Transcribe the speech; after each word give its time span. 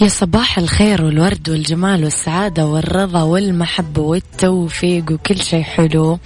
يا 0.00 0.08
صباح 0.08 0.58
الخير 0.58 1.04
والورد 1.04 1.50
والجمال 1.50 2.04
والسعادة 2.04 2.66
والرضا 2.66 3.22
والمحبة 3.22 4.02
والتوفيق 4.02 5.12
وكل 5.12 5.38
شيء 5.38 5.62
حلو 5.62 6.18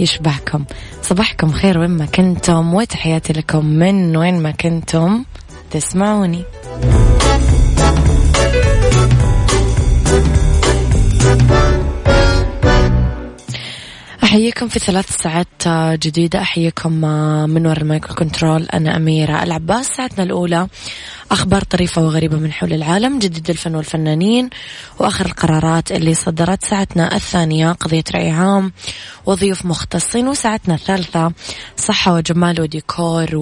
يشبهكم. 0.00 0.64
صباحكم 1.02 1.52
خير 1.52 1.78
وين 1.78 1.90
ما 1.90 2.06
كنتم 2.06 2.74
وتحياتي 2.74 3.32
لكم 3.32 3.66
من 3.66 4.16
وين 4.16 4.42
ما 4.42 4.50
كنتم 4.50 5.24
تسمعوني. 5.70 6.42
أحييكم 14.34 14.68
في 14.68 14.78
ثلاث 14.78 15.22
ساعات 15.22 15.68
جديدة. 16.06 16.40
أحييكم 16.40 16.92
من 17.50 17.66
وراء 17.66 17.80
المايك 17.80 18.03
وال 18.03 18.14
control 18.14 18.62
أنا 18.62 18.96
أميرة 18.96 19.42
العباس. 19.42 19.86
ساعتنا 19.86 20.24
الأولى 20.24 20.68
أخبار 21.30 21.62
طريفة 21.62 22.02
وغريبة 22.02 22.36
من 22.36 22.52
حول 22.52 22.72
العالم 22.72 23.18
جديد 23.18 23.50
الفن 23.50 23.74
والفنانين 23.74 24.50
وآخر 24.98 25.26
القرارات 25.26 25.92
اللي 25.92 26.14
صدرت. 26.14 26.64
ساعتنا 26.64 27.16
الثانية 27.16 27.72
قضية 27.72 28.04
رأي 28.14 28.30
عام 28.30 28.72
وضيوف 29.26 29.66
مختصين 29.66 30.28
وساعتنا 30.28 30.74
الثالثة 30.74 31.32
صحة 31.76 32.14
وجمال 32.14 32.60
وديكور 32.60 33.36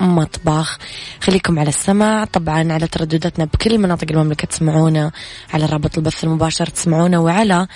ومطبخ 0.00 0.78
خليكم 1.20 1.58
على 1.58 1.68
السمع 1.68 2.24
طبعا 2.24 2.72
على 2.72 2.86
تردداتنا 2.86 3.44
بكل 3.44 3.78
مناطق 3.78 4.06
المملكة 4.10 4.46
تسمعونا. 4.46 5.12
على 5.52 5.66
رابط 5.66 5.98
البث 5.98 6.24
المباشر 6.24 6.66
تسمعونا. 6.66 7.18
وعلى 7.18 7.66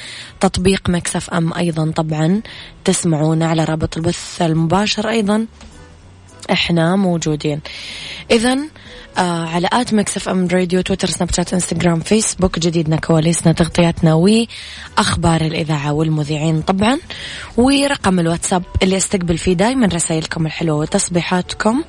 تطبيق 0.41 0.91
مكسف 0.91 1.31
أم 1.31 1.55
أيضا 1.55 1.91
طبعا 1.91 2.41
تسمعونا. 2.85 3.47
على 3.47 3.65
رابط 3.65 3.97
البث 3.97 4.43
المباشر 4.43 5.09
أيضا 5.09 5.47
إحنا 6.53 6.97
موجودين. 6.97 7.61
اذا 8.31 8.59
آه 9.19 9.47
على 9.47 9.69
at 9.73 9.95
Mix 9.95 10.17
FM 10.17 10.49
Radio 10.53 10.81
تويتر 10.81 11.09
سناب 11.09 11.33
شات 11.33 11.55
إنستغرام 11.55 12.01
فيسبوك 12.01 12.59
جديدنا 12.59 12.97
كواليسنا 12.97 13.53
تغطياتنا 13.53 14.15
وأخبار 14.15 15.41
الإذاعة 15.41 15.93
والمذيعين 15.93 16.63
طبعا. 16.63 16.99
ورقم 17.57 18.21
الواتساب 18.21 18.63
اللي 18.83 18.97
أستقبل 18.97 19.39
فيه 19.39 19.53
دائما 19.53 19.87
رسائلكم 19.87 20.47
الحلوة 20.47 20.77
وتصبيحاتكم. 20.77 21.83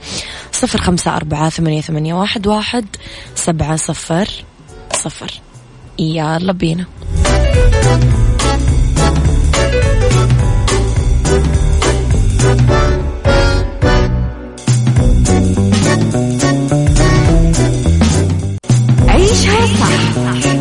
صفر 0.51 0.81
خمسة 0.81 1.15
أربعة 1.15 1.49
ثمانية, 1.49 1.81
ثمانية 1.81 2.13
واحد, 2.13 2.47
واحد 2.47 2.85
سبعة 3.35 3.75
صفر 3.75 4.29
صفر. 4.93 5.31
يلا 5.99 6.53
بينا. 6.53 6.85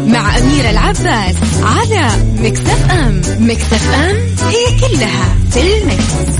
مع 0.06 0.38
أميرة 0.38 0.71
العباس 0.71 1.34
على 1.62 2.09
مكتف 2.38 2.91
أم 2.91 3.22
مكتف 3.41 3.94
أم 3.94 4.16
هي 4.49 4.78
كلها 4.81 5.37
في 5.50 5.61
المكس. 5.78 6.31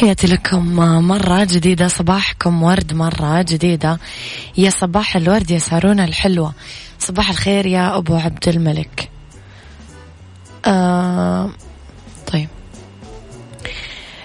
تحياتي 0.00 0.26
لكم 0.26 0.76
مرة 1.08 1.44
جديدة 1.44 1.88
صباحكم 1.88 2.62
ورد 2.62 2.94
مرة 2.94 3.42
جديدة. 3.42 3.98
يا 4.56 4.70
صباح 4.70 5.16
الورد 5.16 5.50
يا 5.50 5.58
سارونا 5.58 6.04
الحلوة. 6.04 6.52
صباح 6.98 7.30
الخير 7.30 7.66
يا 7.66 7.96
أبو 7.96 8.16
عبد 8.16 8.48
الملك. 8.48 9.10
آه 10.66 11.50
طيب. 12.32 12.48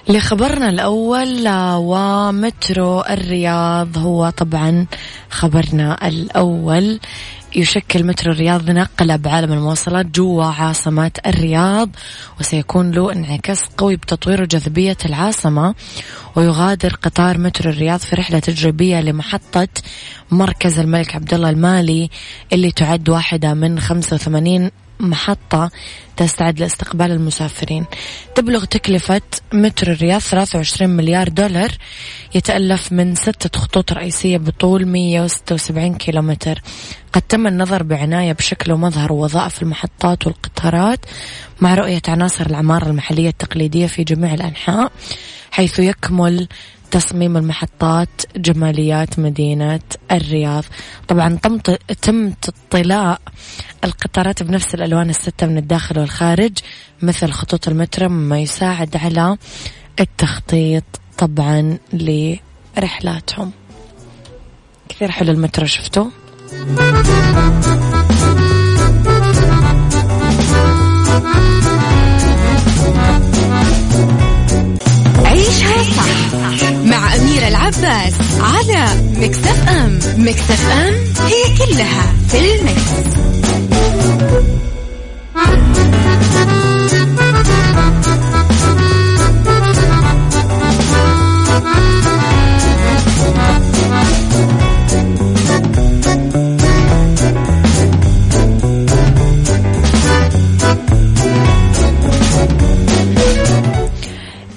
لخبرنا 0.09 0.69
الأول 0.69 1.47
ومترو 1.75 3.02
الرياض 3.02 3.97
هو 3.97 4.30
طبعا 4.30 4.86
خبرنا 5.30 6.07
الأول. 6.07 7.00
يشكل 7.55 8.03
مترو 8.03 8.31
الرياض 8.31 8.71
نقلة 8.71 9.16
بعالم 9.16 9.53
المواصلات 9.53 10.05
جوا 10.05 10.45
عاصمة 10.45 11.12
الرياض 11.27 11.89
وسيكون 12.39 12.91
له 12.91 13.12
انعكاس 13.12 13.63
قوي 13.77 13.95
بتطوير 13.95 14.45
جاذبية 14.45 14.97
العاصمة 15.06 15.75
ويغادر 16.35 16.94
قطار 16.94 17.38
مترو 17.38 17.71
الرياض 17.71 18.00
في 18.00 18.15
رحلة 18.15 18.39
تجريبية 18.39 19.01
لمحطة 19.01 19.68
مركز 20.31 20.80
الملك 20.80 21.15
عبدالله 21.15 21.50
المالي 21.50 22.09
اللي 22.53 22.71
تعد 22.71 23.09
واحدة 23.09 23.53
من 23.53 23.80
85 23.80 24.71
محطة 25.00 25.71
تستعد 26.18 26.59
لاستقبال 26.59 27.12
المسافرين. 27.12 27.86
تبلغ 28.36 28.65
تكلفة 28.65 29.21
مترو 29.53 29.94
الرياض 29.94 30.21
23 30.21 30.89
مليار 30.89 31.30
دولار 31.30 31.71
يتألف 32.36 32.92
من 32.92 33.15
ستة 33.15 33.59
خطوط 33.59 33.94
رئيسية 33.94 34.38
بطول 34.38 34.88
176 34.88 35.95
كيلومتر. 35.95 36.62
قد 37.13 37.21
تم 37.21 37.47
النظر 37.47 37.83
بعناية 37.83 38.33
بشكل 38.33 38.71
ومظهر 38.71 39.13
ووظائف 39.13 39.62
المحطات 39.62 40.27
والقطارات 40.27 41.06
مع 41.62 41.75
رؤية 41.75 42.01
عناصر 42.07 42.45
العمارة 42.45 42.86
المحلية 42.86 43.30
التقليدية 43.30 43.88
في 43.88 44.03
جميع 44.03 44.33
الأنحاء 44.33 44.92
حيث 45.51 45.80
يكمل 45.80 46.47
تصميم 46.91 47.37
المحطات 47.37 48.21
جماليات 48.35 49.19
مدينة 49.19 49.79
الرياض. 50.11 50.63
طبعا 51.07 51.39
تم 52.01 52.33
اطلاع 52.71 53.17
القطارات 53.83 54.43
بنفس 54.43 54.75
الألوان 54.75 55.09
الستة 55.09 55.47
من 55.47 55.57
الداخل 55.57 55.99
والخارج 55.99 56.57
مثل 57.01 57.31
خطوط 57.31 57.67
المترو 57.67 58.09
مما 58.09 58.39
يساعد 58.39 58.97
على 58.97 59.37
التخطيط 59.99 60.83
طبعا 61.17 61.77
لرحلاتهم. 61.93 63.51
كثير 64.89 65.11
حلو 65.11 65.31
المترو 65.31 65.65
شفتوه؟ 65.65 66.11
Mix 80.25 80.51
FM 80.51 80.94
هي 81.25 81.57
كلها 81.57 82.13
في 82.27 82.38
ال 82.39 82.48
mix. 82.48 82.81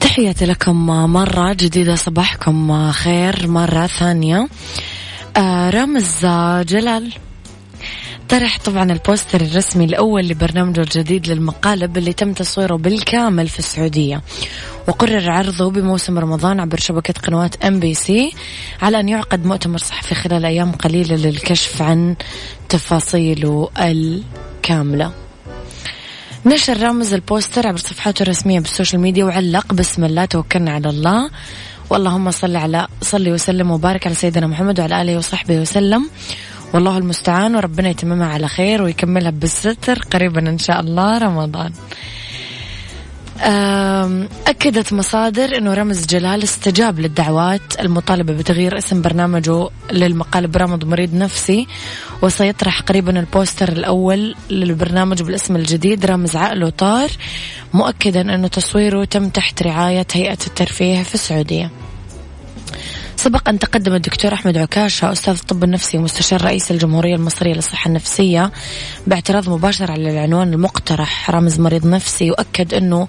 تحياتي 0.01 0.47
لكم 0.47 0.87
مرة 0.87 1.53
جديدة 1.53 1.95
صباحكم 1.95 2.91
خير 2.91 3.49
مرة 3.49 3.87
ثانية. 3.87 4.49
آه 5.39 5.71
رامز 5.71 6.27
جلال. 6.69 7.13
طرح 8.29 8.59
طبعا 8.59 8.93
ال 8.93 9.00
poster 9.00 9.41
الرسمي 9.41 9.85
الأول 9.85 10.29
لبرنامجه 10.29 10.81
الجديد 10.81 11.29
للمقالب 11.29 11.99
اللي 11.99 12.13
تم 12.13 12.33
تصويره 12.33 12.77
بالكامل 12.77 13.49
في 13.49 13.59
السعودية. 13.59 14.23
وقرر 14.89 15.31
عرضه 15.31 15.71
بموسم 15.71 16.19
رمضان 16.19 16.61
عبر 16.61 16.79
شبكة 16.79 17.15
قنوات 17.27 17.65
ام 17.65 17.81
بي 17.81 17.95
سي 17.95 18.33
على 18.83 19.01
أن 19.01 19.09
يعقد 19.09 19.47
مؤتمر 19.47 19.79
صحفي 19.79 20.15
خلال 20.15 20.45
أيام 20.45 20.73
قليلة 20.73 21.17
للكشف 21.17 21.83
عن 21.83 22.17
تفاصيله 22.69 23.69
الكاملة. 23.79 25.13
نشر 26.47 26.83
رامز 26.83 27.15
ال 27.15 27.22
poster 27.22 27.67
عبر 27.67 27.79
صفحاته 27.79 28.23
الرسمية 28.23 28.61
بال 28.61 28.71
social 28.71 29.01
media 29.01 29.25
وعلق 29.25 29.73
بسم 29.73 30.05
الله 30.05 30.25
توكلنا 30.25 30.71
على 30.71 30.89
الله. 30.89 31.31
واللهم 31.91 32.31
صل 32.31 32.57
على 32.57 32.87
صلي 33.03 33.33
وسلم 33.33 33.71
وبارك 33.71 34.07
على 34.07 34.15
سيدنا 34.15 34.47
محمد 34.47 34.81
وعلى 34.81 35.03
آله 35.03 35.17
وصحبه 35.17 35.61
وسلم. 35.61 36.11
والله 36.75 36.99
المستعان 36.99 37.57
وربنا 37.57 37.89
يتممها 37.89 38.27
على 38.27 38.49
خير 38.49 38.83
ويكملها 38.83 39.31
بالستر 39.31 39.99
قريبا 40.13 40.41
إن 40.41 40.59
شاء 40.59 40.81
الله 40.81 41.19
رمضان. 41.19 41.73
أكدت 44.47 44.93
مصادر 44.93 45.59
أنه 45.59 45.75
رمز 45.75 46.07
جلال 46.07 46.43
استجاب 46.43 47.01
للدعوات 47.01 47.81
المطالبة 47.81 48.33
بتغيير 48.33 48.79
اسم 48.79 49.03
برنامجه 49.03 49.69
للمقالب 49.93 50.53
برامج 50.53 50.85
مريض 50.85 51.15
نفسي 51.15 51.67
وسيطرح 52.23 52.81
قريبا 52.81 53.21
البوستر 53.21 53.69
الأول 53.69 54.35
للبرنامج 54.51 55.23
بالاسم 55.23 55.57
الجديد 55.57 56.07
رامز 56.07 56.37
عقل 56.37 56.65
وطار 56.65 57.11
مؤكدا 57.75 58.21
أنه 58.35 58.49
تصويره 58.49 59.05
تم 59.05 59.29
تحت 59.29 59.63
رعاية 59.63 60.07
هيئة 60.13 60.39
الترفيه 60.47 61.03
في 61.03 61.15
السعودية. 61.15 61.71
سبق 63.19 63.49
أن 63.49 63.59
تقدم 63.59 63.95
الدكتور 63.95 64.35
أحمد 64.35 64.59
عكاشة 64.59 65.13
أستاذ 65.13 65.35
الطب 65.35 65.65
النفسي 65.65 65.99
ومستشار 65.99 66.45
رئيس 66.45 66.71
الجمهورية 66.71 67.15
المصرية 67.15 67.55
للصحة 67.55 67.89
النفسية 67.89 68.53
باعتراض 69.07 69.49
مباشر 69.49 69.91
على 69.93 70.11
العنوان 70.11 70.53
المقترح 70.53 71.31
رمز 71.31 71.61
مريض 71.61 71.87
نفسي 71.87 72.31
وأكد 72.31 72.75
أنه 72.75 73.09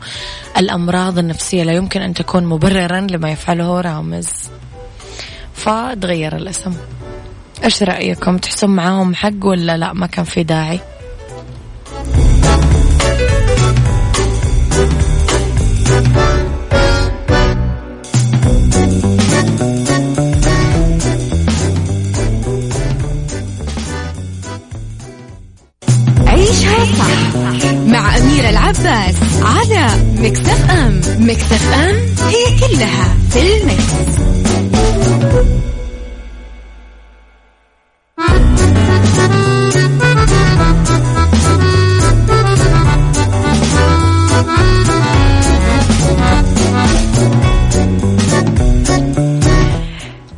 الأمراض 0.58 1.18
النفسية 1.18 1.64
لا 1.64 1.74
يمكن 1.74 2.02
أن 2.02 2.14
تكون 2.14 2.46
مبررا 2.46 3.08
لما 3.12 3.32
يفعله 3.32 3.82
رامز. 3.82 4.30
فتغير 5.54 6.36
الاسم. 6.36 6.74
إيش 7.64 7.84
رأيكم؟ 7.84 8.38
تحسون 8.38 8.70
معاهم 8.70 9.16
حق 9.16 9.46
ولا 9.46 9.78
لا؟ 9.78 9.94
ما 9.94 10.08
كان 10.08 10.26
في 10.26 10.44
داعي. 10.44 10.80
عيشها 26.50 26.86
صح 26.86 27.36
مع 27.88 28.18
أميرة 28.18 28.50
العباس 28.50 29.16
على 29.42 29.88
مكتف 30.18 30.72
أم 30.72 31.02
مكتف 31.20 31.74
أم 31.74 31.96
هي 32.28 32.60
كلها 32.60 33.16
في 33.30 33.62
المكس. 33.62 34.10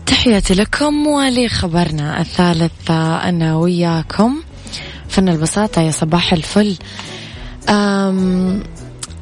تحياتي 0.06 0.54
لكم 0.54 1.08
ولخبرنا 1.08 2.22
الثالث 2.22 2.92
أنا 2.92 3.56
وياكم 3.56 4.36
فن 5.12 5.30
البساطة 5.30 5.82
يا 5.82 5.92
صباح 5.92 6.34
الفل. 6.34 6.78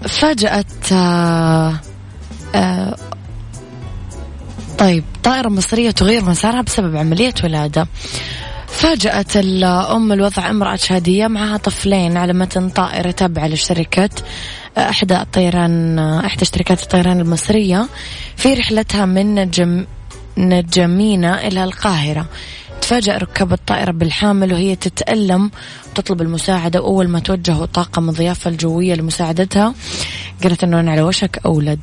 فاجأت 0.07 0.91
آه، 0.91 1.79
آه، 2.55 2.95
طيب 4.77 5.03
طائرة 5.23 5.49
مصرية 5.49 5.91
تغير 5.91 6.25
مسارها 6.25 6.61
بسبب 6.61 6.95
عملية 6.95 7.33
ولادة. 7.43 7.87
فاجأت 8.67 9.37
الأم 9.37 10.11
الوضع 10.11 10.49
امرأة 10.49 10.75
شهادية 10.75 11.27
معها 11.27 11.57
طفلين 11.57 12.17
على 12.17 12.33
متن 12.33 12.69
طائرة 12.69 13.11
تابعة 13.11 13.47
لشركة 13.47 14.09
آه، 14.77 14.89
إحدى 14.89 15.21
الطيران 15.21 15.99
إحدى 15.99 16.45
شركات 16.45 16.83
الطيران 16.83 17.19
المصرية 17.19 17.87
في 18.37 18.53
رحلتها 18.53 19.05
من 19.05 19.35
نجم 19.35 19.85
نجمينة 20.37 21.35
إلى 21.35 21.63
القاهرة. 21.63 22.25
تفاجأ 22.89 23.17
ركاب 23.17 23.53
الطائرة 23.53 23.91
بالحامل 23.91 24.53
وهي 24.53 24.75
تتألم 24.75 25.51
وتطلب 25.91 26.21
المساعدة 26.21 26.81
وأول 26.81 27.07
ما 27.07 27.19
توجهوا 27.19 27.65
طاقم 27.65 28.09
الضيافة 28.09 28.49
الجوية 28.49 28.95
لمساعدتها. 28.95 29.73
قالت 30.43 30.63
أنه 30.63 30.79
أنا 30.79 30.91
على 30.91 31.01
وشك 31.01 31.39
أولد. 31.45 31.79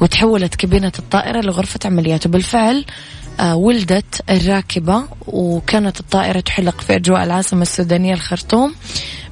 وتحولت 0.00 0.54
كابينة 0.54 0.92
الطائرة 0.98 1.40
لغرفة 1.40 1.80
عمليات. 1.84 2.26
وبالفعل 2.26 2.84
آه 3.40 3.56
ولدت 3.56 4.22
الراكبة 4.30 5.02
وكانت 5.26 6.00
الطائرة 6.00 6.40
تحلق 6.40 6.80
في 6.80 6.96
أجواء 6.96 7.24
العاصمة 7.24 7.62
السودانية 7.62 8.14
الخرطوم 8.14 8.74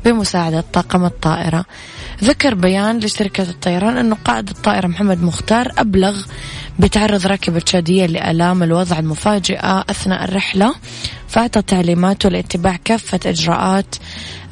بمساعدة 0.05 0.65
طاقم 0.73 1.05
الطائرة. 1.05 1.65
ذكر 2.25 2.55
بيان 2.55 2.99
لشركة 2.99 3.43
الطيران 3.43 3.97
أنه 3.97 4.17
قائد 4.25 4.49
الطائرة 4.49 4.87
محمد 4.87 5.23
مختار 5.23 5.73
أبلغ 5.79 6.23
بتعرض 6.79 7.27
راكبة 7.27 7.63
شادية 7.67 8.07
لآلام 8.07 8.63
الوضع 8.63 8.99
المفاجئة 8.99 9.85
أثناء 9.91 10.25
الرحلة. 10.25 10.75
فأعطى 11.29 11.63
تعليماته 11.63 12.29
لاتباع 12.29 12.79
كافة 12.85 13.21
إجراءات 13.27 13.97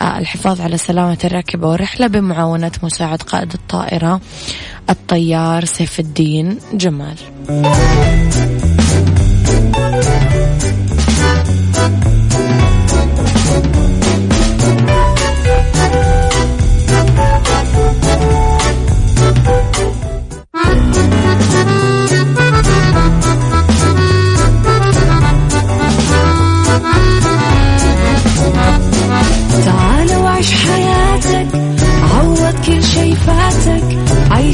آه، 0.02 0.18
الحفاظ 0.18 0.60
على 0.60 0.78
سلامة 0.78 1.18
الراكبة 1.24 1.68
والرحلة 1.68 2.06
بمعاونة 2.06 2.72
مساعد 2.82 3.22
قائد 3.22 3.52
الطائرة 3.52 4.20
الطيار 4.90 5.64
سيف 5.64 6.00
الدين 6.00 6.58
جمال. 6.72 7.16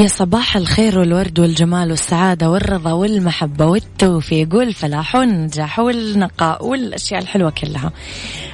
يا 0.00 0.06
صباح 0.06 0.56
الخير 0.56 0.98
والورد 0.98 1.38
والجمال 1.38 1.90
والسعادة 1.90 2.50
والرضا 2.50 2.92
والمحبة 2.92 3.66
والتوفيق 3.66 4.54
والفلاح 4.54 5.16
والنجاح 5.16 5.78
والنقاء 5.78 6.66
والأشياء 6.66 7.22
الحلوة 7.22 7.50
كلها. 7.50 7.92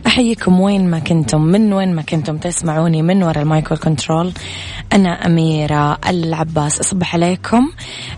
أحييكم 0.06 0.60
وين 0.60 0.90
ما 0.90 0.98
كنتم 0.98 1.42
من 1.42 1.72
وين 1.72 1.94
ما 1.94 2.02
كنتم 2.02 2.38
تسمعوني 2.38 3.02
من 3.02 3.22
وراء 3.22 3.42
ال 3.42 3.48
mic 3.48 3.65
وال 3.65 3.76
control 3.76 4.32
أنا 4.92 5.26
أميرة 5.26 5.98
العباس 6.08 6.80
أصبح 6.80 7.14
عليكم. 7.14 7.72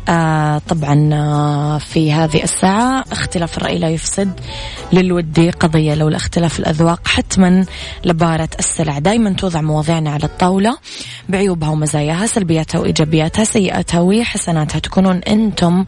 آه 0.09 0.59
طبعا 0.69 1.11
آه 1.13 1.79
في 1.79 2.13
هذه 2.13 2.43
الساعة 2.43 3.05
اختلاف 3.13 3.59
الرأي 3.59 3.79
لا 3.79 3.89
يفسد 3.89 4.41
للود 4.93 5.51
قضية 5.51 5.95
لولا 5.95 6.09
اختلاف 6.09 6.59
الأذواق 6.59 7.09
حتما 7.09 7.65
لبارت 8.05 8.49
السلع. 8.59 8.99
دايما 8.99 9.33
توضع 9.33 9.61
مواضيعنا 9.61 10.11
على 10.11 10.25
الطاولة 10.25 10.79
بعيوبها 11.29 11.69
ومزاياها 11.69 12.27
سلبياتها 12.27 12.79
وإيجابياتها 12.79 13.45
سيئاتها 13.45 14.01
وحسناتها. 14.01 14.79
تكونون 14.79 15.17
أنتم 15.17 15.85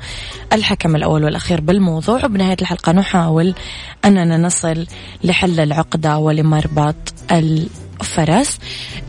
الحكم 0.52 0.96
الأول 0.96 1.24
والأخير 1.24 1.60
بالموضوع 1.60 2.24
وبنهاية 2.24 2.56
الحلقة 2.60 2.92
نحاول 2.92 3.54
أننا 4.04 4.36
نصل 4.38 4.86
لحل 5.24 5.60
العقدة 5.94 6.18
ولمربط 6.18 7.14
الفرس. 7.32 8.58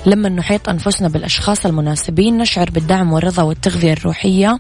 لما 0.07 0.29
نحيط 0.29 0.69
أنفسنا 0.69 1.09
بالأشخاص 1.09 1.67
المناسبين 1.67 2.39
نشعر 2.39 2.71
بالدعم 2.71 3.13
والرضا 3.13 3.43
والتغذية 3.43 3.93
الروحية 3.93 4.59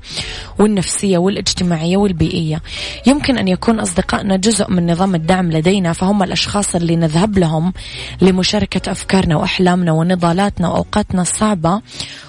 والنفسية 0.59 1.19
والاجتماعية 1.19 1.97
والبيئية. 1.97 2.63
يمكن 3.07 3.39
أن 3.39 3.49
يكون 3.49 3.81
أصدقائنا 3.81 4.37
جزء 4.37 4.71
من 4.71 4.91
نظام 4.91 5.15
الدعم 5.15 5.53
لدينا 5.53 5.93
فهم 5.93 6.23
الأشخاص 6.23 6.75
اللي 6.75 6.97
نذهب 6.97 7.39
لهم 7.39 7.73
لمشاركة 8.21 8.93
أفكارنا 8.93 9.37
وأحلامنا 9.37 9.93
ونضالاتنا 9.93 10.69
وأوقاتنا 10.69 11.23
الصعبة. 11.23 11.81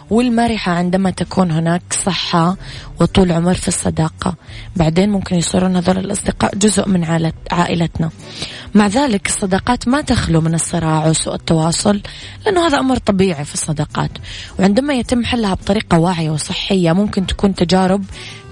والمرحة 0.10 0.72
عندما 0.72 1.10
تكون 1.10 1.52
هناك 1.52 1.82
صحة 2.06 2.58
وطول 3.02 3.32
عمر 3.32 3.54
في 3.54 3.68
الصداقة. 3.68 4.36
بعدين 4.76 5.10
ممكن 5.10 5.36
يصيرون 5.36 5.76
هذول 5.76 5.98
الأصدقاء 5.98 6.56
جزء 6.56 6.90
من 6.90 7.32
عائلتنا. 7.52 8.10
مع 8.76 8.88
ذلك 8.88 9.28
الصداقات 9.28 9.88
ما 9.88 10.02
تخلو 10.02 10.42
من 10.42 10.54
الصراع 10.54 11.08
وسوء 11.08 11.36
التواصل 11.36 12.02
لأنه 12.46 12.68
هذا 12.68 12.80
أمر 12.80 12.98
طبيعي 12.98 13.46
في 13.46 13.54
الصداقات. 13.54 14.12
وعندما 14.60 14.94
يتم 14.94 15.26
حلها 15.26 15.54
بطريقة 15.54 16.00
واعية 16.00 16.30
وصحية 16.30 16.92
ممكن 16.92 17.28
تكون 17.28 17.56
تجارب 17.56 18.04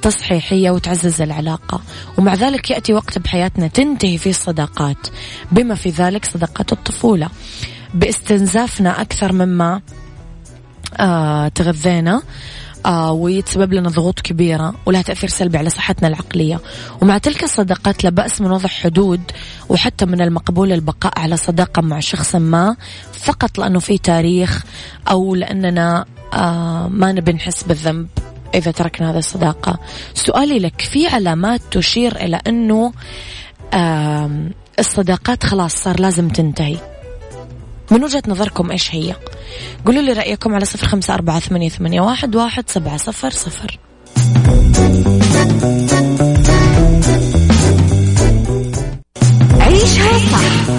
تصحيحية 0.02 0.72
وتعزز 0.72 1.22
العلاقة. 1.22 1.82
ومع 2.18 2.34
ذلك 2.34 2.72
يأتي 2.72 2.94
وقت 2.94 3.20
بحياتنا 3.20 3.68
تنتهي 3.68 4.18
فيه 4.18 4.30
الصداقات. 4.30 5.08
بما 5.52 5.76
في 5.76 5.90
ذلك 5.90 6.26
صداقات 6.26 6.72
الطفولة. 6.74 7.30
باستنزافنا 7.94 9.02
أكثر 9.02 9.34
مما 9.34 9.82
آه 11.00 11.48
تغذينا 11.48 12.22
آه 12.86 13.12
ويتسبب 13.12 13.74
لنا 13.74 13.90
ضغوط 13.90 14.20
كبيرة 14.20 14.74
ولها 14.86 15.02
تأثير 15.02 15.30
سلبي 15.30 15.58
على 15.58 15.70
صحتنا 15.70 16.08
العقلية. 16.08 16.60
ومع 17.02 17.18
تلك 17.18 17.44
الصداقات 17.44 18.04
لا 18.04 18.10
بأس 18.10 18.42
من 18.42 18.52
وضع 18.52 18.70
حدود 18.70 19.22
وحتى 19.70 20.06
من 20.06 20.22
المقبول 20.22 20.72
البقاء 20.72 21.20
على 21.20 21.38
صداقة 21.38 21.82
مع 21.82 22.00
شخص 22.00 22.36
ما 22.36 22.76
فقط 23.14 23.58
لأنه 23.58 23.80
في 23.80 23.98
تاريخ 23.98 24.64
أو 25.10 25.36
لأننا 25.36 26.06
آه 26.34 26.88
ما 26.88 27.12
نبي 27.12 27.34
نحس 27.34 27.64
بالذنب 27.64 28.08
إذا 28.56 28.72
تركنا 28.72 29.12
هذه 29.12 29.18
الصداقة. 29.18 29.80
سؤالي 30.14 30.60
لك 30.60 30.82
في 30.82 31.08
علامات 31.08 31.62
تشير 31.72 32.16
إلى 32.16 32.40
أنه 32.48 32.94
آه 33.74 34.50
الصداقات 34.80 35.44
خلاص 35.44 35.76
صار 35.76 36.00
لازم 36.00 36.30
تنتهي؟ 36.30 36.95
من 37.92 38.04
وجهة 38.04 38.24
نظركم 38.28 38.72
إيش 38.72 38.96
هي؟ 38.96 39.16
قولوا 39.86 40.02
لي 40.02 40.14
رأيكم 40.14 40.56
على 40.56 40.66
صفر 40.66 40.88
خمسة 40.88 41.14
أربعة 41.14 41.40
ثمانية, 41.40 41.70
ثمانية 41.70 42.02
واحد, 42.02 42.36
واحد 42.36 42.70
سبعة 42.70 42.98
صفر 42.98 43.30
صفر. 43.30 43.80
عيشها 49.60 50.20
صح 50.32 50.70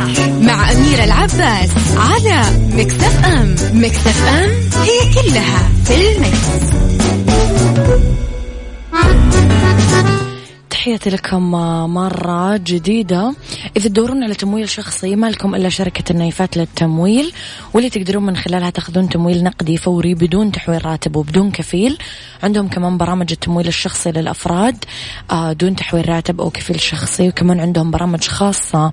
مع 0.41 0.73
أميرة 0.73 1.05
العباس 1.05 1.71
على 1.97 2.43
Mix 2.73 3.25
FM 3.25 3.55
Mix 3.75 4.29
FM 4.29 4.51
هي 4.83 5.15
كلها 5.15 5.69
في 5.85 6.17
ال 6.17 6.23
mix. 6.23 6.47
تحياتي 10.71 11.11
لكم 11.11 11.51
مرة 11.95 12.57
جديدة. 12.57 13.35
إذا 13.77 13.89
تدورون 13.89 14.25
على 14.25 14.35
تمويل 14.35 14.69
شخصي 14.69 15.17
ما 15.17 15.27
لكم 15.31 15.55
إلا 15.55 15.69
شركة 15.69 16.13
النايفات 16.13 16.57
للتمويل 16.57 17.33
واللي 17.75 17.91
تقدرون 17.91 18.27
من 18.27 18.37
خلالها 18.37 18.71
تأخذون 18.71 19.09
تمويل 19.09 19.45
نقدي 19.45 19.77
فوري 19.77 20.15
بدون 20.15 20.53
تحويل 20.53 20.87
راتب 20.87 21.17
وبدون 21.17 21.51
كفيل. 21.51 21.99
عندهم 22.43 22.69
كمان 22.69 22.99
برامج 22.99 23.33
التمويل 23.33 23.69
الشخصي 23.69 24.13
للأفراد 24.13 24.85
آه، 25.31 25.53
دون 25.53 25.77
تحويل 25.77 26.09
راتب 26.09 26.41
أو 26.41 26.51
كفيل 26.51 26.81
شخصي 26.81 27.29
وكمان 27.29 27.61
عندهم 27.61 27.91
برامج 27.91 28.25
خاصة 28.25 28.93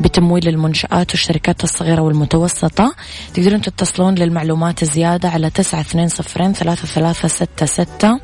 بتمويل 0.00 0.48
المنشآت 0.48 1.10
والشركات 1.10 1.64
الصغيرة 1.64 2.00
والمتوسطة. 2.00 2.94
تقدرون 3.34 3.60
تتصلون 3.60 4.14
للمعلومات 4.14 4.82
الزيادة 4.82 5.28
على 5.28 5.50
تسعة 5.50 5.80
اثنين 5.80 6.08
صفرين 6.08 6.52
ثلاثة 6.52 6.86
ثلاثة 6.86 7.28
ستة 7.28 7.66
ستة 7.66 8.20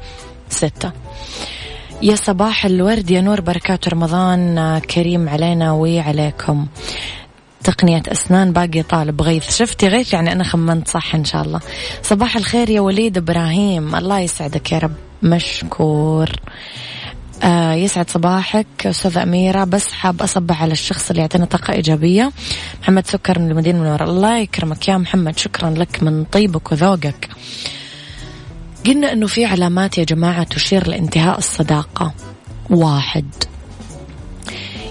ستة. 0.48 0.92
يا 2.02 2.14
صباح 2.14 2.66
الورد 2.66 3.10
يا 3.10 3.20
نور 3.20 3.40
بركات 3.40 3.88
رمضان 3.88 4.78
كريم 4.78 5.28
علينا 5.28 5.72
وعليكم. 5.72 6.66
تقنية 7.64 8.02
أسنان 8.08 8.52
باقي 8.52 8.82
طالب 8.82 9.22
غيث. 9.22 9.56
شفتي 9.56 9.88
غيث؟ 9.88 10.12
يعني 10.12 10.32
أنا 10.32 10.44
خمنت 10.44 10.88
صح 10.88 11.14
إن 11.14 11.24
شاء 11.24 11.42
الله. 11.42 11.60
صباح 12.02 12.36
الخير 12.36 12.70
يا 12.70 12.80
وليد 12.80 13.16
إبراهيم. 13.16 13.96
الله 13.96 14.20
يسعدك 14.20 14.72
يا 14.72 14.78
رب. 14.78 14.92
مشكور. 15.22 16.30
آه 17.42 17.72
يسعد 17.72 18.10
صباحك 18.10 18.66
أستاذة 18.86 19.22
أميرة. 19.22 19.64
بس 19.64 19.92
حاب 19.92 20.22
أصبح 20.22 20.62
على 20.62 20.72
الشخص 20.72 21.10
اللي 21.10 21.22
يعطينا 21.22 21.44
طاقة 21.44 21.72
إيجابية. 21.72 22.32
محمد 22.82 23.06
سكر 23.06 23.38
من 23.38 23.50
المدينة 23.50 23.78
المنورة. 23.78 24.04
الله 24.04 24.38
يكرمك 24.38 24.88
يا 24.88 24.96
محمد. 24.96 25.38
شكرا 25.38 25.70
لك 25.70 26.02
من 26.02 26.24
طيبك 26.24 26.72
وذوقك. 26.72 27.28
قلنا 28.86 29.12
أنه 29.12 29.26
في 29.26 29.44
علامات 29.44 29.98
يا 29.98 30.04
جماعة 30.04 30.42
تشير 30.42 30.88
لانتهاء 30.88 31.38
الصداقة. 31.38 32.14
واحد. 32.70 33.26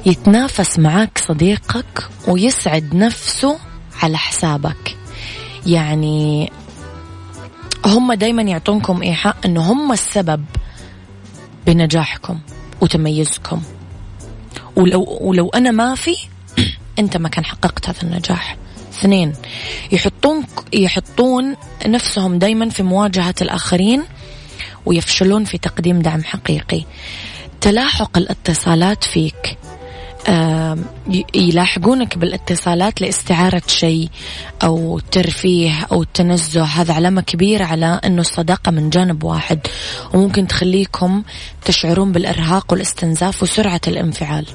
يتنافس 0.06 0.80
معك 0.80 1.18
صديقك 1.18 2.08
ويسعد 2.28 2.96
نفسه 2.96 3.60
على 4.02 4.18
حسابك. 4.18 4.98
يعني 5.66 6.52
هم 7.86 8.14
دايما 8.14 8.42
يعطونكم 8.42 9.02
إيحاء 9.02 9.36
أنه 9.46 9.72
هم 9.72 9.92
السبب 9.92 10.46
بنجاحكم 11.66 12.40
وتميزكم. 12.82 13.62
ولو, 14.76 15.18
ولو 15.22 15.50
أنا 15.50 15.72
ما 15.72 15.96
في 15.96 16.16
أنت 17.00 17.18
ما 17.18 17.30
كان 17.30 17.46
حققت 17.46 17.90
هذا 17.90 18.04
النجاح. 18.04 18.58
اثنين. 19.00 19.34
يحطون 19.92 20.44
يحطون 20.74 21.56
نفسهم 21.86 22.40
دايما 22.40 22.70
في 22.70 22.84
مواجهة 22.84 23.36
الآخرين 23.42 24.04
ويفشلون 24.86 25.44
في 25.44 25.58
تقديم 25.58 26.00
دعم 26.00 26.24
حقيقي. 26.24 26.84
تلاحق 27.62 28.18
الاتصالات 28.18 29.04
فيك. 29.04 29.58
يلاحقونك 31.36 32.18
بالاتصالات 32.18 33.02
لاستعارة 33.02 33.62
شيء 33.68 34.10
أو 34.64 35.00
ترفيه 35.00 35.88
أو 35.92 36.02
التنزه 36.02 36.64
هذا 36.64 36.94
علامة 36.94 37.22
كبيرة 37.22 37.66
على 37.66 38.00
أنه 38.06 38.22
الصداقة 38.22 38.72
من 38.72 38.90
جانب 38.90 39.24
واحد. 39.24 39.60
وممكن 40.14 40.48
تخليكم 40.48 41.24
تشعرون 41.66 42.12
بالإرهاق 42.12 42.72
والاستنزاف 42.72 43.44
وسرعة 43.44 43.82
الانفعال. 43.88 44.46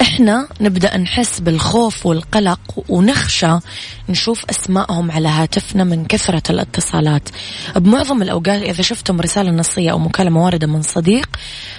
إحنا 0.00 0.48
نبدأ 0.60 0.96
نحس 0.96 1.40
بالخوف 1.40 2.06
والقلق 2.06 2.60
ونخشى 2.88 3.58
نشوف 4.08 4.44
أسمائهم 4.50 5.10
على 5.10 5.28
هاتفنا 5.28 5.84
من 5.84 6.04
كثرة 6.04 6.42
الاتصالات. 6.50 7.28
بمعظم 7.76 8.22
الأوقات 8.22 8.62
إذا 8.62 8.82
شفتم 8.82 9.20
رسالة 9.20 9.50
نصية 9.50 9.90
أو 9.90 9.98
مكالمة 9.98 10.44
واردة 10.44 10.66
من 10.66 10.82
صديق 10.82 11.28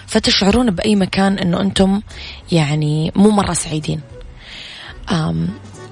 فتشعرون 0.07 0.71
بأي 0.71 0.95
مكان 0.95 1.39
أنه 1.39 1.61
أنتم 1.61 2.01
يعني 2.51 3.11
مو 3.15 3.29
مرة 3.29 3.53
سعيدين. 3.53 4.01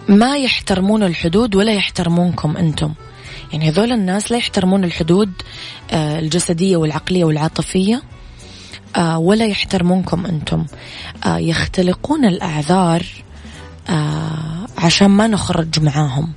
ما 0.08 0.38
يحترمون 0.38 1.04
الحدود 1.04 1.56
ولا 1.56 1.74
يحترمونكم 1.74 2.58
أنتم. 2.58 2.94
يعني 3.54 3.70
هذول 3.70 3.92
الناس 3.92 4.32
لا 4.32 4.38
يحترمون 4.38 4.84
الحدود 4.84 5.32
آه، 5.92 6.20
الجسدية 6.20 6.78
والعقلية 6.78 7.24
والعاطفية. 7.24 7.96
آه، 7.96 8.19
ولا 8.98 9.46
يحترمونكم 9.46 10.26
أنتم. 10.26 10.66
آه، 11.26 11.38
يختلقون 11.38 12.26
الأعذار 12.26 13.06
عشان 14.78 15.08
ما 15.08 15.28
نخرج 15.28 15.80
معاهم. 15.80 16.34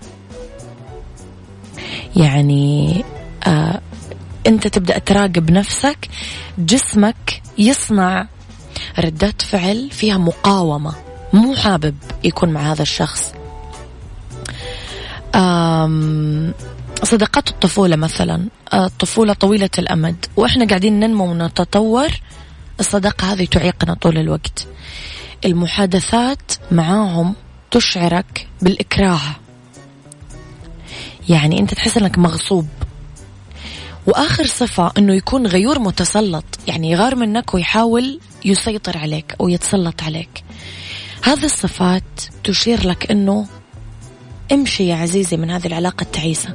يعني 2.17 3.05
أنت 4.47 4.67
تبدأ 4.67 4.99
تراقب 4.99 5.51
نفسك 5.51 6.09
جسمك 6.59 7.43
يصنع 7.59 8.29
ردات 8.99 9.43
فعل 9.43 9.91
فيها 9.91 10.19
مقاومة. 10.19 10.95
مو 11.33 11.55
حابب 11.55 11.97
يكون 12.25 12.49
مع 12.49 12.73
هذا 12.73 12.83
الشخص. 12.83 13.33
صداقات 17.05 17.49
الطفولة 17.49 17.97
مثلا. 17.97 18.49
الطفولة 18.75 19.33
طويلة 19.33 19.71
الأمد. 19.79 20.27
وإحنا 20.37 20.67
قاعدين 20.67 21.01
ننمو 21.01 21.31
ونتطور 21.31 22.09
الصداقة 22.83 23.33
هذه 23.33 23.45
تعيقنا 23.45 23.95
طول 23.95 24.19
الوقت. 24.19 24.67
المحادثات 25.45 26.53
معاهم 26.71 27.35
تشعرك 27.71 28.49
بالإكراه. 28.63 29.21
يعني 31.29 31.61
أنت 31.61 31.75
تحس 31.75 31.99
أنك 31.99 32.19
مغصوب. 32.19 32.69
وآخر 34.07 34.47
صفة 34.47 34.93
أنه 34.99 35.15
يكون 35.15 35.47
غيور 35.47 35.79
متسلط. 35.79 36.45
يعني 36.67 36.91
يغار 36.91 37.15
منك 37.15 37.55
ويحاول 37.55 38.21
يسيطر 38.45 38.99
عليك 38.99 39.35
أو 39.41 39.49
يتسلط 39.49 40.03
عليك. 40.03 40.45
هذه 41.23 41.45
الصفات 41.45 42.23
تشير 42.45 42.87
لك 42.87 43.11
أنه 43.11 43.47
امشي 44.53 44.89
يا 44.89 44.97
عزيزي 44.97 45.37
من 45.37 45.51
هذه 45.51 45.67
العلاقة 45.67 46.03
التعيسة. 46.03 46.55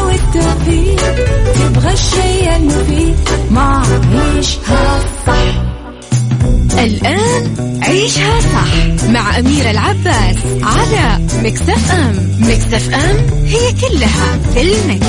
والتوفيق 0.35 1.15
تبغى 1.53 1.93
الشي 1.93 2.55
المفيد 2.55 3.15
ما 3.51 3.83
عيشها 4.13 4.99
صح. 5.27 5.63
الآن 6.79 7.79
عيشها 7.83 8.39
صح 8.39 9.05
مع 9.09 9.39
أميرة 9.39 9.71
العباس 9.71 10.35
على 10.63 11.25
مكتف 11.43 11.91
أم. 11.91 12.31
مكتف 12.39 12.93
أم 12.93 13.45
هي 13.45 13.73
كلها 13.73 14.39
في 14.53 14.61
المكس. 14.61 15.07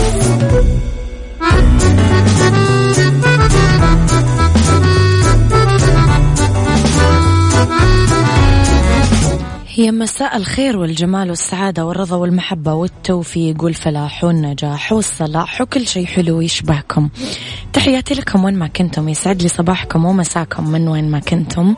هي 9.74 9.90
مساء 9.90 10.36
الخير 10.36 10.76
والجمال 10.78 11.30
والسعادة 11.30 11.84
والرضا 11.84 12.16
والمحبة 12.16 12.74
والتوفيق 12.74 13.64
والفلاح 13.64 14.24
والنجاح 14.24 14.92
والصلاح 14.92 15.60
وكل 15.60 15.86
شيء 15.86 16.06
حلو 16.06 16.40
يشبهكم. 16.40 17.08
تحياتي 17.72 18.14
لكم 18.14 18.44
وين 18.44 18.54
ما 18.54 18.66
كنتم 18.66 19.08
يسعد 19.08 19.42
لي 19.42 19.48
صباحكم 19.48 20.04
ومساكم 20.04 20.70
من 20.70 20.88
وين 20.88 21.10
ما 21.10 21.18
كنتم. 21.18 21.74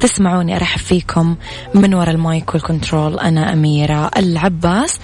تسمعوني 0.00 0.56
أرحب 0.56 0.78
فيكم 0.78 1.36
من 1.74 1.94
وراء 1.94 2.10
ال 2.10 2.21
mic 2.21 2.54
وال 2.54 2.68
control 2.68 3.18
أنا 3.18 3.52
أميرة 3.52 4.10
العباس. 4.16 5.00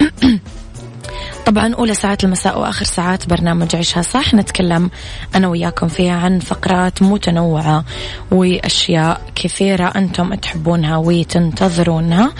طبعا 1.46 1.74
أولى 1.74 1.94
ساعات 1.94 2.24
المساء 2.24 2.60
وآخر 2.60 2.84
ساعات 2.84 3.28
برنامج 3.28 3.76
عيشها 3.76 4.02
صح. 4.02 4.34
نتكلم 4.34 4.90
أنا 5.34 5.48
وياكم 5.48 5.88
فيها 5.88 6.12
عن 6.12 6.38
فقرات 6.38 7.02
متنوعة 7.02 7.84
وأشياء 8.30 9.20
كثيرة 9.34 9.84
أنتم 9.84 10.34
تحبونها 10.34 10.96
وتنتظرونها. 10.96 12.32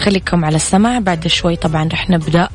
خليكم 0.00 0.44
على 0.44 0.56
السمع 0.56 0.98
بعد 0.98 1.26
شوي 1.26 1.56
طبعا 1.56 1.88
رح 1.92 2.10
نبدأ 2.10 2.48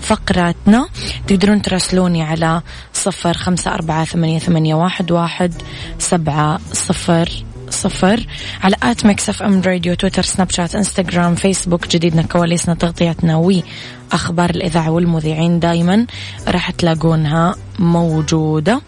فقراتنا. 0.00 0.88
تقدرون 1.26 1.62
تراسلوني 1.62 2.22
على 2.22 2.62
صفر 2.92 3.32
خمسة 3.32 3.74
أربعة 3.74 4.04
ثمانية, 4.04 4.38
ثمانية 4.38 4.74
واحد, 4.74 5.12
واحد 5.12 5.54
سبعة 5.98 6.60
صفر 6.72 7.44
صفر 7.72 8.26
على 8.62 8.76
at 8.82 9.06
Mix 9.06 9.28
FM 9.28 9.60
Radio 9.60 9.94
تويتر 9.94 10.22
سناب 10.22 10.50
شات 10.50 10.74
إنستغرام 10.74 11.34
فيسبوك 11.34 11.88
جديدنا 11.88 12.22
كواليسنا 12.22 12.74
تغطياتنا 12.74 13.36
وأخبار 13.36 14.50
الإذاعة 14.50 14.90
والمذيعين 14.90 15.60
دايما 15.60 16.06
راح 16.48 16.70
تلاقونها 16.70 17.54
موجودة. 17.78 18.80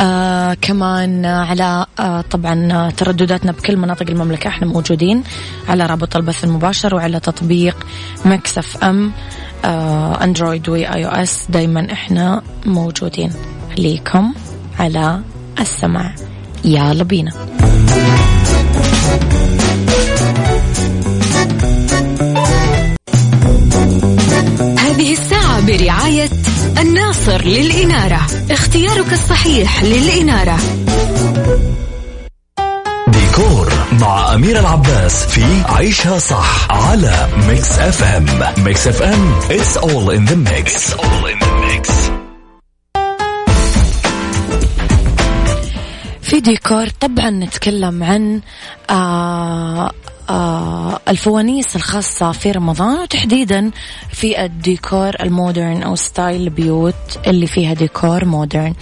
آه 0.00 0.54
كمان 0.54 1.24
على 1.26 1.86
آه 2.00 2.20
طبعا 2.20 2.90
تردداتنا 2.90 3.52
بكل 3.52 3.76
مناطق 3.76 4.10
المملكة 4.10 4.48
إحنا 4.48 4.66
موجودين 4.66 5.22
على 5.68 5.86
رابط 5.86 6.16
البث 6.16 6.44
المباشر 6.44 6.94
وعلى 6.94 7.20
تطبيق 7.20 7.86
Mix 8.24 8.84
FM 8.84 9.12
آه 9.64 10.24
Android 10.24 10.68
و 10.68 10.86
iOS 10.86 11.46
دايما 11.48 11.92
إحنا 11.92 12.42
موجودين. 12.66 13.32
خليكم 13.76 14.34
على 14.78 15.20
السمع 15.60 16.14
يلا 16.64 17.04
بينا. 17.04 17.32
هذه 24.78 25.12
الساعة 25.12 25.66
برعاية 25.66 26.28
الناصر 26.80 27.42
للإنارة. 27.42 28.26
اختيارك 28.50 29.12
الصحيح 29.12 29.82
للإنارة. 29.82 30.58
ديكور 33.08 33.72
مع 34.00 34.34
أمير 34.34 34.58
العباس 34.58 35.26
في 35.26 35.44
عيشها 35.68 36.18
صح 36.18 36.70
على 36.70 37.28
Mix 37.48 37.78
FM 37.78 38.26
Mix 38.64 38.86
FM 38.86 39.40
it's 39.40 39.76
all 39.76 40.10
in 40.10 40.24
the 40.30 40.36
mix, 40.36 40.72
it's 40.74 40.92
all 40.94 41.26
in 41.26 41.38
the 41.38 41.52
mix. 41.66 42.15
في 46.36 46.40
ديكور 46.40 46.88
طبعا 46.88 47.30
نتكلم 47.30 48.02
عن 48.04 48.40
آه 48.90 49.92
الفوانيس 51.08 51.76
الخاصة 51.76 52.32
في 52.32 52.52
رمضان 52.52 52.98
وتحديدا 52.98 53.70
في 54.12 54.44
الديكور 54.44 55.16
ال 55.20 55.29
modern 55.29 55.82
أو 55.82 55.96
style 55.96 56.42
البيوت 56.42 56.94
اللي 57.26 57.46
فيها 57.46 57.74
ديكور 57.74 58.24
modern. 58.24 58.74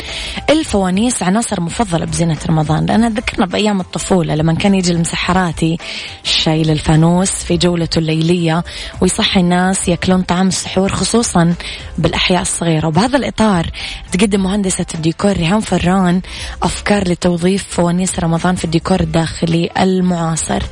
الفوانيس 0.50 1.22
عناصر 1.22 1.60
مفضلة 1.60 2.04
بزينة 2.04 2.36
رمضان 2.48 2.86
لأنها 2.86 3.08
تذكرنا 3.08 3.46
بأيام 3.46 3.80
الطفولة 3.80 4.34
لما 4.34 4.54
كان 4.54 4.74
يجي 4.74 4.92
المسحراتي 4.92 5.78
شايل 6.24 6.70
الفانوس 6.70 7.30
في 7.30 7.56
جولته 7.56 7.98
الليلية 7.98 8.64
ويصحي 9.00 9.40
الناس 9.40 9.88
يأكلون 9.88 10.22
طعام 10.22 10.48
السحور 10.48 10.88
خصوصا 10.88 11.54
بالأحياء 11.98 12.42
الصغيرة. 12.42 12.86
وبهذا 12.86 13.16
الإطار 13.16 13.66
تقدم 14.12 14.42
مهندسة 14.42 14.86
الديكور 14.94 15.32
ريهام 15.32 15.60
فران 15.60 16.20
أفكار 16.62 17.08
لتوظيف 17.08 17.66
فوانيس 17.70 18.18
رمضان 18.18 18.54
في 18.54 18.64
الديكور 18.64 19.00
الداخلي 19.00 19.70
المعاصر. 19.78 20.62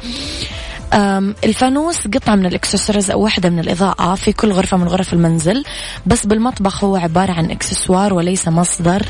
الفانوس 1.44 2.06
قطعة 2.06 2.34
من 2.34 2.46
الاكسسوارز 2.46 3.10
أو 3.10 3.20
واحدة 3.20 3.50
من 3.50 3.58
الإضاءة 3.58 4.14
في 4.14 4.32
كل 4.32 4.52
غرفة 4.52 4.76
من 4.76 4.88
غرف 4.88 5.12
المنزل 5.12 5.64
بس 6.06 6.26
بالمطبخ 6.26 6.84
هو 6.84 6.96
عبارة 6.96 7.32
عن 7.32 7.50
اكسسوار 7.50 8.14
وليس 8.14 8.48
مصدر 8.48 9.06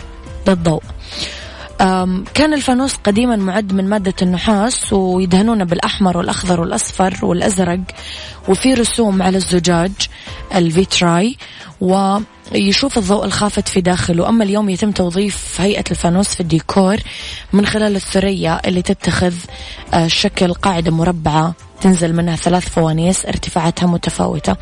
للضوء. 0.48 0.82
كان 2.34 2.54
الفانوس 2.54 2.94
قديما 2.94 3.36
معد 3.36 3.72
من 3.72 3.88
مادة 3.88 4.14
النحاس 4.22 4.92
ويدهنونه 4.92 5.64
بالأحمر 5.64 6.16
والأخضر 6.16 6.60
والأصفر 6.60 7.18
والأزرق 7.22 7.80
وفي 8.48 8.74
رسوم 8.74 9.22
على 9.22 9.36
الزجاج 9.36 9.92
الفيتراي 10.54 11.36
ويشوف 11.80 12.98
الضوء 12.98 13.24
الخافت 13.24 13.68
في 13.68 13.80
داخله. 13.80 14.28
أما 14.28 14.44
اليوم 14.44 14.68
يتم 14.68 14.90
توظيف 14.92 15.60
هيئة 15.60 15.84
الفانوس 15.90 16.28
في 16.28 16.40
الديكور 16.40 16.96
من 17.52 17.66
خلال 17.66 17.96
الثريا 17.96 18.68
اللي 18.68 18.82
تتخذ 18.82 19.34
آه، 19.94 20.06
شكل 20.06 20.52
قاعدة 20.52 20.90
مربعة 20.90 21.54
تنزل 21.80 22.12
منها 22.12 22.36
ثلاث 22.36 22.68
فوانيس 22.68 23.26
ارتفاعاتها 23.26 23.86
متفاوتة. 23.86 24.56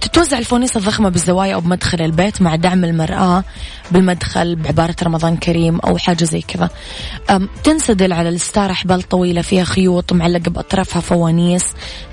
تتوزع 0.00 0.38
الفوانيس 0.38 0.76
الضخمة 0.76 1.08
بالزوايا 1.08 1.54
أو 1.54 1.60
بمدخل 1.60 2.00
البيت 2.00 2.42
مع 2.42 2.56
دعم 2.56 2.84
المرآة 2.84 3.44
بالمدخل 3.90 4.56
بعبارة 4.56 4.96
رمضان 5.02 5.36
كريم 5.36 5.78
أو 5.78 5.98
حاجة 5.98 6.24
زي 6.24 6.40
كذا. 6.40 6.70
تنسدل 7.64 8.12
على 8.12 8.28
الستارة 8.28 8.72
حبال 8.72 9.02
طويلة 9.02 9.42
فيها 9.42 9.64
خيوط 9.64 10.12
معلقة 10.12 10.50
بأطرافها 10.50 11.00
فوانيس 11.00 11.64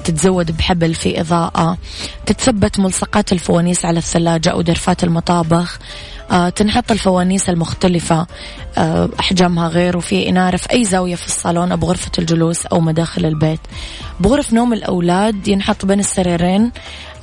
تتزود 0.03 0.57
بحبل 0.57 0.93
في 0.93 1.21
إضاءة 1.21 1.77
تتثبت 2.25 2.79
ملصقات 2.79 3.33
الفوانيس 3.33 3.85
على 3.85 3.97
الثلاجة 3.97 4.49
أو 4.49 4.61
درفات 4.61 5.03
المطابخ. 5.03 5.79
تنحط 6.55 6.91
الفوانيس 6.91 7.49
المختلفة 7.49 8.27
آه 8.77 9.09
أحجامها 9.19 9.67
غير 9.67 9.97
وفي 9.97 10.29
إنارة 10.29 10.57
في 10.57 10.71
أي 10.71 10.83
زاوية 10.83 11.15
في 11.15 11.27
الصالون 11.27 11.71
أو 11.71 11.77
بغرفة 11.77 12.11
الجلوس 12.19 12.65
أو 12.65 12.79
مداخل 12.79 13.25
البيت. 13.25 13.59
بغرف 14.19 14.53
نوم 14.53 14.73
الأولاد 14.73 15.47
ينحط 15.47 15.85
بين 15.85 15.99
السريرين 15.99 16.71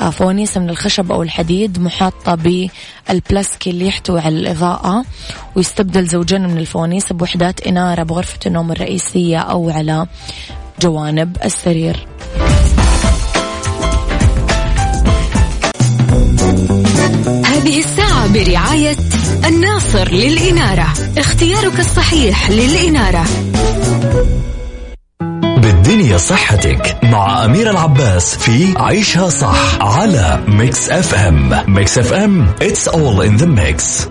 آه 0.00 0.10
فوانيس 0.10 0.56
من 0.56 0.70
الخشب 0.70 1.12
أو 1.12 1.22
الحديد 1.22 1.78
محاطة 1.78 2.34
بالبلاستيك 2.34 3.68
اللي 3.68 3.86
يحتوي 3.86 4.20
على 4.20 4.38
الإضاءة 4.38 5.04
ويستبدل 5.56 6.06
زوجين 6.06 6.48
من 6.48 6.58
الفوانيس 6.58 7.12
بوحدات 7.12 7.66
إنارة 7.66 8.02
بغرفة 8.02 8.38
النوم 8.46 8.72
الرئيسية 8.72 9.38
أو 9.38 9.70
على 9.70 10.06
جوانب 10.80 11.36
السرير. 11.44 12.06
هذه 17.66 17.78
الساعة 17.78 18.32
برعاية 18.32 18.96
الناصر 19.46 20.08
للإنارة. 20.08 20.92
اختيارك 21.18 21.80
الصحيح 21.80 22.50
للإنارة. 22.50 23.24
بالدنيا 25.40 26.18
صحتك 26.18 26.98
مع 27.02 27.44
أمير 27.44 27.70
العباس 27.70 28.36
في 28.36 28.74
عيشها 28.76 29.28
صح 29.28 29.78
على 29.80 30.40
Mix 30.48 30.90
FM 30.90 31.64
Mix 31.68 31.98
FM 31.98 32.54
it's 32.60 32.88
all 32.88 33.20
in 33.28 33.42
the 33.42 33.46
mix. 33.46 34.08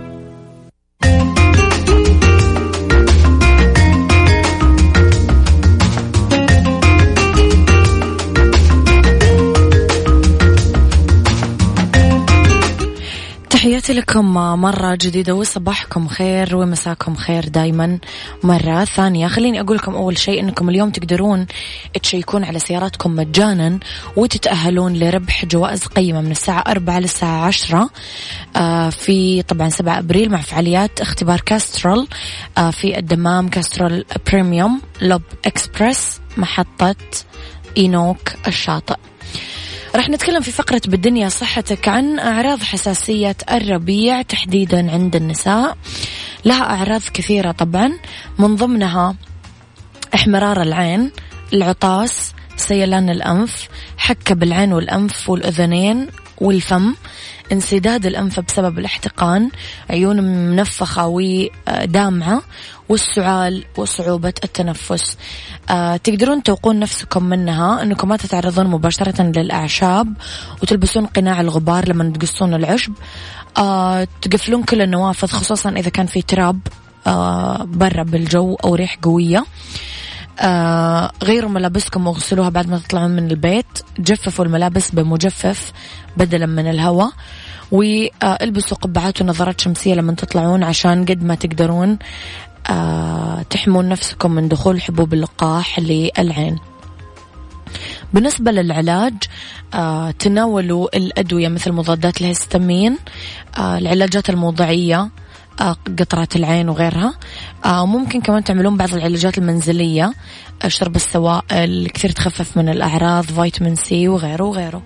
تحياتي 13.86 14.00
لكم 14.00 14.34
مرة 14.34 14.94
جديدة. 14.94 15.34
وصباحكم 15.34 16.08
خير 16.08 16.56
ومساكم 16.56 17.14
خير 17.14 17.48
دايما. 17.48 17.98
مرة 18.42 18.84
ثانية. 18.84 19.28
خليني 19.28 19.60
أقول 19.60 19.76
لكم 19.76 19.94
أول 19.94 20.18
شيء 20.18 20.40
أنكم 20.40 20.68
اليوم 20.68 20.90
تقدرون 20.90 21.46
تشيكون 22.02 22.44
على 22.44 22.58
سياراتكم 22.58 23.16
مجانا 23.16 23.78
وتتأهلون 24.16 24.96
لربح 24.96 25.44
جوائز 25.44 25.84
قيمة 25.84 26.20
من 26.20 26.30
الساعة 26.30 26.64
أربعة 26.68 26.98
للساعة 26.98 27.46
عشرة. 27.46 27.90
آه، 28.56 28.90
في 28.90 29.42
طبعا 29.42 29.68
سبعة 29.68 29.98
أبريل 29.98 30.30
مع 30.30 30.40
فعاليات 30.40 31.00
اختبار 31.00 31.40
Castrol 31.40 32.08
آه، 32.58 32.70
في 32.70 32.98
الدمام 32.98 33.48
Castrol 33.48 34.04
Premium 34.32 34.80
Lube 35.00 35.22
Express 35.44 36.20
محطة 36.36 36.96
ENOC 37.76 38.32
الشاطئ. 38.48 38.96
راح 39.96 40.08
نتكلم 40.08 40.40
في 40.40 40.52
فقرة 40.52 40.80
بالدنيا 40.86 41.28
صحتك 41.28 41.88
عن 41.88 42.18
أعراض 42.18 42.62
حساسية 42.62 43.36
الربيع 43.50 44.22
تحديدا 44.22 44.92
عند 44.92 45.16
النساء. 45.16 45.76
لها 46.44 46.62
أعراض 46.62 47.00
كثيرة 47.14 47.52
طبعا 47.52 47.92
من 48.38 48.56
ضمنها 48.56 49.14
احمرار 50.14 50.62
العين 50.62 51.10
العطاس 51.52 52.32
سيلان 52.56 53.10
الأنف 53.10 53.68
حكة 53.96 54.34
بالعين 54.34 54.72
والأنف 54.72 55.30
والأذنين 55.30 56.06
والفم 56.40 56.94
انسداد 57.52 58.06
الأنف 58.06 58.40
بسبب 58.40 58.78
الاحتقان 58.78 59.50
عيون 59.90 60.20
منفخة 60.20 61.06
ودامعة 61.06 62.42
والسعال 62.88 63.64
وصعوبة 63.76 64.34
التنفس. 64.44 65.16
آه 65.70 65.96
تقدرون 65.96 66.42
توقون 66.42 66.78
نفسكم 66.78 67.24
منها 67.24 67.82
أنكم 67.82 68.08
ما 68.08 68.16
تتعرضون 68.16 68.66
مباشرة 68.66 69.22
للأعشاب 69.22 70.14
وتلبسون 70.62 71.06
قناع 71.06 71.40
الغبار 71.40 71.88
لما 71.88 72.12
تقصون 72.12 72.54
العشب. 72.54 72.92
آه 73.56 74.08
تقفلون 74.22 74.62
كل 74.62 74.82
النوافذ 74.82 75.28
خصوصا 75.28 75.70
إذا 75.70 75.90
كان 75.90 76.06
في 76.06 76.22
تراب 76.22 76.60
آه 77.06 77.64
برا 77.64 78.02
بالجو 78.02 78.54
أو 78.54 78.74
ريح 78.74 78.98
قوية. 79.02 79.38
آه 79.38 79.44
غيروا 81.24 81.50
ملابسكم 81.50 82.06
واغسلوها 82.06 82.48
بعد 82.48 82.68
ما 82.68 82.78
تطلعون 82.78 83.10
من 83.10 83.30
البيت. 83.30 83.66
جففوا 83.98 84.44
الملابس 84.44 84.90
بمجفف 84.90 85.72
بدلا 86.16 86.46
من 86.46 86.70
الهواء 86.70 87.10
والبسوا 87.72 88.76
قبعات 88.76 89.20
ونظارات 89.22 89.60
شمسية 89.60 89.94
لما 89.94 90.12
تطلعون 90.12 90.62
عشان 90.62 91.04
قد 91.04 91.22
ما 91.22 91.34
تقدرون 91.34 91.98
آه 92.70 93.42
تحمون 93.42 93.88
نفسكم 93.88 94.30
من 94.30 94.48
دخول 94.48 94.82
حبوب 94.82 95.14
اللقاح 95.14 95.78
للعين. 95.78 96.58
بالنسبة 98.14 98.50
للعلاج 98.50 99.14
آه 99.74 100.10
تناولوا 100.10 100.96
الأدوية 100.96 101.48
مثل 101.48 101.72
مضادات 101.72 102.20
الهستامين 102.20 102.98
آه 103.58 103.78
العلاجات 103.78 104.30
الموضعية 104.30 105.00
آه 105.00 105.10
قطرات 105.62 106.36
العين 106.36 106.68
وغيرها. 106.68 107.14
آه 107.64 107.86
ممكن 107.86 108.20
كمان 108.20 108.44
تعملون 108.44 108.76
بعض 108.76 108.94
العلاجات 108.94 109.38
المنزلية. 109.38 110.12
آه، 110.64 110.68
شرب 110.68 110.96
السوائل 110.96 111.88
كثير 111.94 112.10
تخفف 112.10 112.56
من 112.56 112.68
الأعراض 112.68 113.24
فيتامين 113.24 113.74
سي 113.74 114.08
وغيره 114.08 114.44
وغيره. 114.44 114.82